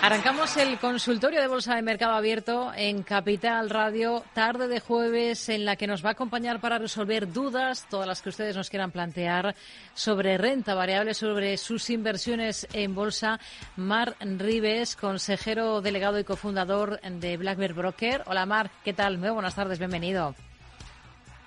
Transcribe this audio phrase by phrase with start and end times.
[0.00, 5.64] Arrancamos el consultorio de Bolsa de Mercado Abierto en Capital Radio, tarde de jueves, en
[5.64, 8.92] la que nos va a acompañar para resolver dudas, todas las que ustedes nos quieran
[8.92, 9.56] plantear,
[9.94, 13.40] sobre renta variable, sobre sus inversiones en bolsa.
[13.76, 18.22] Mar Rives, consejero delegado y cofundador de Black Broker.
[18.26, 19.18] Hola Mar, ¿qué tal?
[19.18, 20.34] Muy buenas tardes, bienvenido.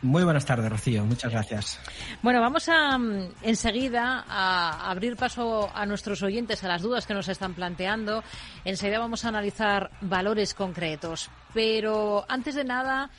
[0.00, 1.04] Muy buenas tardes, Rocío.
[1.04, 1.80] Muchas gracias.
[2.22, 7.14] Bueno, vamos a mm, enseguida a abrir paso a nuestros oyentes a las dudas que
[7.14, 8.22] nos están planteando.
[8.64, 11.30] Enseguida vamos a analizar valores concretos.
[11.52, 13.10] Pero antes de nada,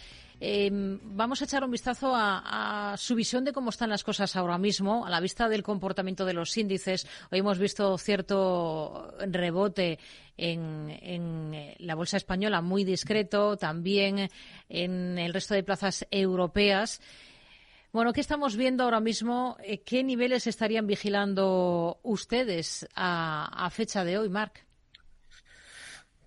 [0.41, 4.57] Em, vamos a echar un vistazo a, su visión de cómo están las cosas ahora
[4.57, 7.05] mismo, a la vista del comportamiento de los índices.
[7.31, 9.99] Hoy hemos visto cierto rebote
[10.37, 14.29] en, la bolsa española muy discreto, también
[14.69, 17.01] en el resto de plazas europeas.
[17.91, 19.57] Bueno, ¿qué estamos viendo ahora mismo?
[19.63, 24.68] Eh, ¿Qué niveles estarían vigilando ustedes a, a fecha de hoy, Marc?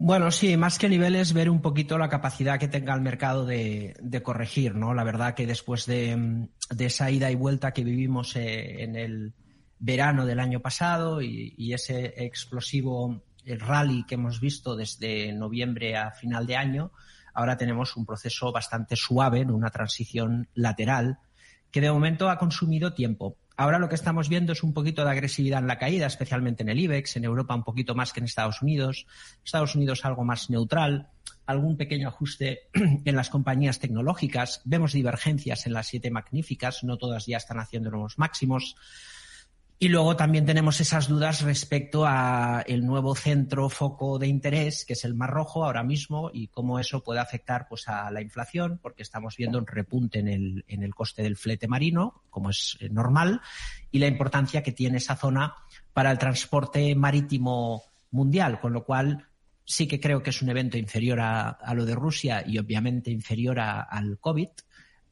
[0.05, 4.21] Bueno, sí, más que niveles, ver un poquito la capacidad que tenga el mercado de,
[4.25, 4.95] corregir, ¿no?
[4.95, 9.33] La verdad que después de, esa ida y vuelta que vivimos eh, en el
[9.79, 16.49] verano del año pasado y, ese explosivo rally que hemos visto desde noviembre a final
[16.49, 16.91] de año,
[17.33, 21.21] ahora tenemos un proceso bastante suave, una transición lateral,
[21.71, 23.37] que de momento ha consumido tiempo.
[23.63, 26.69] Ahora lo que estamos viendo es un poquito de agresividad en la caída, especialmente en
[26.69, 29.07] el IBEX, en Europa un poquito más que en Estados Unidos,
[29.45, 31.11] Estados Unidos algo más neutral,
[31.47, 37.27] algún pequeño ajuste en las compañías tecnológicas, vemos divergencias en las siete magníficas, no todas
[37.27, 38.75] ya están haciendo nuevos máximos.
[39.83, 44.93] Y luego también tenemos esas dudas respecto a el nuevo centro foco de interés, que
[44.93, 48.79] es el Mar Rojo ahora mismo, y cómo eso puede afectar pues, a la inflación,
[48.81, 52.79] porque estamos viendo un repunte en el, en el coste del flete marino, como es
[52.79, 53.41] eh, normal,
[53.91, 55.57] y la importancia que tiene esa zona
[55.93, 59.27] para el transporte marítimo mundial, con lo cual
[59.65, 63.11] sí que creo que es un evento inferior a, a lo de Rusia y obviamente
[63.11, 64.51] inferior al COVID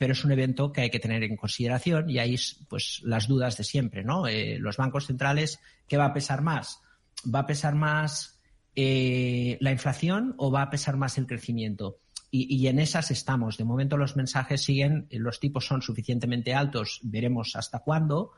[0.01, 2.35] pero es un evento que hay que tener en consideración y ahí
[2.71, 4.27] pues las dudas de siempre, ¿no?
[4.27, 6.81] Eh, los bancos centrales, ¿qué va a pesar más?
[7.23, 8.41] ¿Va a pesar más
[8.75, 11.99] eh, la inflación o va a pesar más el crecimiento?
[12.31, 13.59] Y, en esas estamos.
[13.59, 18.33] De momento los mensajes siguen, los tipos son suficientemente altos, veremos hasta cuándo.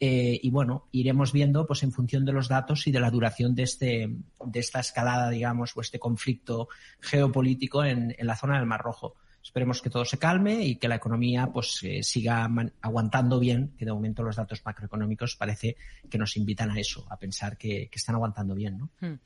[0.00, 3.54] Eh, y bueno, iremos viendo pues en función de los datos y de la duración
[3.54, 6.68] de, este, de esta escalada, digamos, o este conflicto
[7.00, 9.14] geopolítico en la zona del Mar Rojo.
[9.44, 12.48] Esperemos que todo se calme y que la economía pues eh, siga
[12.80, 15.76] aguantando bien, que de momento los datos macroeconómicos parece
[16.10, 18.78] que nos invitan a eso, a pensar que, están aguantando bien.
[18.78, 18.90] ¿no?
[19.00, 19.18] Hmm.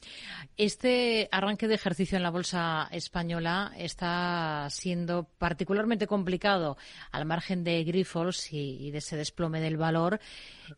[0.56, 6.76] Este arranque de ejercicio en la bolsa española está siendo particularmente complicado
[7.12, 10.18] al margen de Grifols y, de ese desplome del valor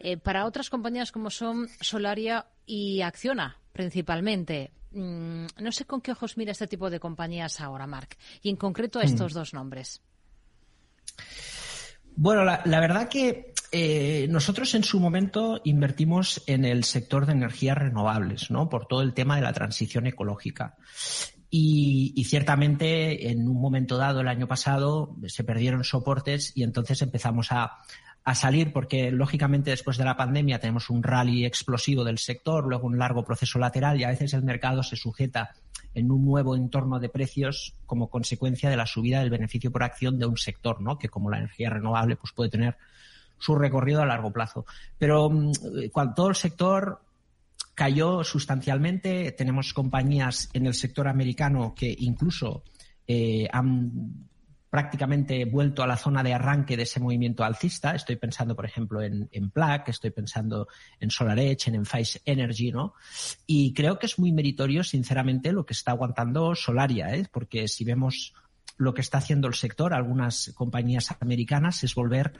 [0.00, 4.72] eh, para otras compañías como son Solaria y Acciona principalmente.
[4.92, 8.56] Mm, no sé con qué ojos mira este tipo de compañías ahora, Marc, y en
[8.56, 9.34] concreto a estos mm.
[9.34, 10.02] dos nombres.
[12.16, 17.78] Bueno, la, verdad que eh, nosotros en su momento invertimos en el sector de energías
[17.78, 18.68] renovables, ¿no?
[18.68, 20.76] Por todo el tema de la transición ecológica.
[21.52, 27.50] y, ciertamente en un momento dado el año pasado se perdieron soportes y entonces empezamos
[27.50, 27.78] a,
[28.24, 32.86] a salir porque lógicamente después de la pandemia tenemos un rally explosivo del sector, luego
[32.86, 35.54] un largo proceso lateral y a veces el mercado se sujeta
[35.94, 40.18] en un nuevo entorno de precios como consecuencia de la subida del beneficio por acción
[40.18, 40.98] de un sector, ¿no?
[40.98, 42.76] Que como la energía renovable pues puede tener
[43.38, 44.66] su recorrido a largo plazo.
[44.98, 45.52] Pero mm,
[45.90, 47.00] cuando todo el sector
[47.74, 52.62] cayó sustancialmente, tenemos compañías en el sector americano que incluso
[53.06, 54.28] eh, han
[54.70, 57.94] prácticamente vuelto a la zona de arranque de ese movimiento alcista.
[57.94, 59.52] Estoy pensando, por ejemplo, en, en
[59.86, 60.68] estoy pensando
[61.00, 62.94] en SolarEdge, en Enphase Energy, ¿no?
[63.46, 67.26] Y creo que es muy meritorio, sinceramente, lo que está aguantando Solaria, ¿eh?
[67.30, 68.32] Porque si vemos
[68.76, 72.32] lo que está haciendo el sector, algunas compañías americanas, es volver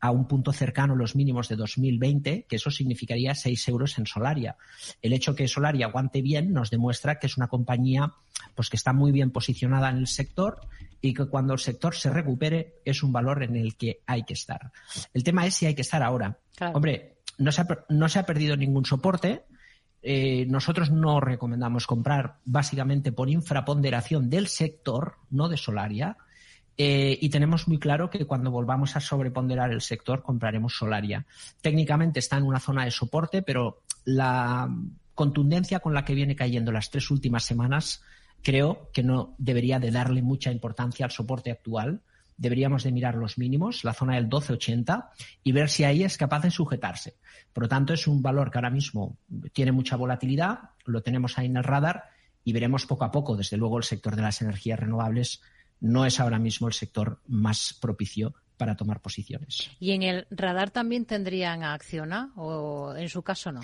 [0.00, 4.06] a un punto cercano a los mínimos de 2020, que eso significaría 6 euros en
[4.06, 4.56] Solaria.
[5.02, 8.12] El hecho que Solaria aguante bien nos demuestra que es una compañía
[8.54, 10.60] pues que está muy bien posicionada en el sector
[11.00, 14.34] y que cuando el sector se recupere es un valor en el que hay que
[14.34, 14.72] estar.
[15.12, 16.38] El tema es si hay que estar ahora.
[16.72, 19.44] Hombre, no se, ha, no se ha perdido ningún soporte.
[20.02, 26.16] Eh, nosotros no recomendamos comprar básicamente por infraponderación del sector, no de Solaria.
[26.80, 31.26] Eh, y tenemos muy claro que cuando volvamos a sobreponderar el sector, compraremos Solaria.
[31.60, 34.72] Técnicamente está en una zona de soporte, pero la
[35.14, 38.02] contundencia con la que viene cayendo las tres últimas semanas
[38.42, 42.00] creo que no debería de darle mucha importancia al soporte actual
[42.38, 45.10] deberíamos de mirar los mínimos, la zona del 1280,
[45.42, 47.16] y ver si ahí es capaz de sujetarse.
[47.52, 49.18] Por lo tanto, es un valor que ahora mismo
[49.52, 52.04] tiene mucha volatilidad, lo tenemos ahí en el radar
[52.44, 53.36] y veremos poco a poco.
[53.36, 55.42] Desde luego, el sector de las energías renovables
[55.80, 59.70] no es ahora mismo el sector más propicio para tomar posiciones.
[59.78, 63.60] ¿Y en el radar también tendrían a Acciona o en su caso no?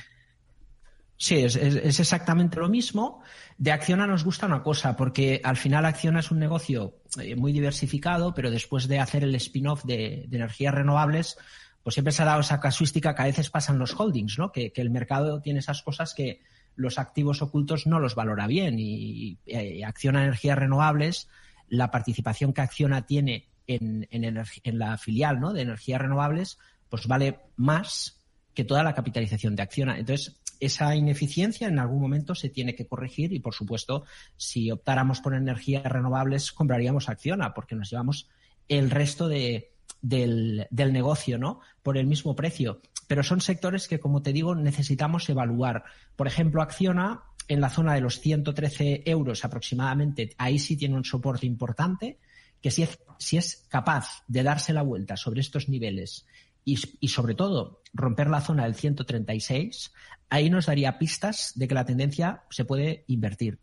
[1.16, 3.22] Sí, es, exactamente lo mismo.
[3.56, 7.52] De Acciona nos gusta una cosa, porque al final Acciona es un negocio eh, muy
[7.52, 11.38] diversificado, pero después de hacer el spin-off de, energías renovables,
[11.82, 14.50] pues siempre se ha dado esa casuística que a veces pasan los holdings, ¿no?
[14.50, 16.40] Que, el mercado tiene esas cosas que
[16.76, 18.76] los activos ocultos no los valora bien.
[18.78, 21.28] Y, eh, Acciona Energías Renovables,
[21.68, 25.52] la participación que Acciona tiene en, en la filial ¿no?
[25.52, 26.58] de energías renovables,
[26.88, 28.20] pues vale más
[28.54, 29.98] que toda la capitalización de Acciona.
[29.98, 34.04] Entonces, esa ineficiencia en algún momento se tiene que corregir y, por supuesto,
[34.36, 38.28] si optáramos por energías renovables, compraríamos Acciona porque nos llevamos
[38.68, 41.60] el resto de, del, del, negocio, ¿no?
[41.82, 42.80] Por el mismo precio.
[43.06, 45.84] Pero son sectores que, como te digo, necesitamos evaluar.
[46.16, 51.04] Por ejemplo, Acciona, en la zona de los 113 euros aproximadamente, ahí sí tiene un
[51.04, 52.18] soporte importante,
[52.60, 56.26] que si es, si es capaz de darse la vuelta sobre estos niveles
[56.64, 59.92] y, y, sobre todo romper la zona del 136,
[60.30, 63.58] ahí nos daría pistas de que la tendencia se puede invertir.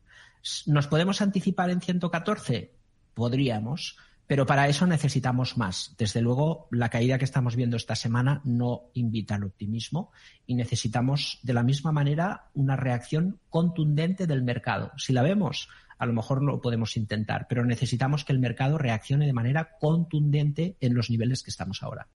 [0.68, 2.74] ¿Nos podemos anticipar en 114?
[3.14, 3.98] Podríamos,
[4.32, 5.94] pero para eso necesitamos más.
[5.98, 10.14] Desde luego, la caída que estamos viendo esta semana no invita al optimismo
[10.48, 14.94] y necesitamos, de la misma manera, una reacción contundente del mercado.
[14.96, 15.68] Si la vemos,
[15.98, 20.78] a lo mejor lo podemos intentar, pero necesitamos que el mercado reaccione de manera contundente
[20.80, 22.08] en los niveles que estamos ahora.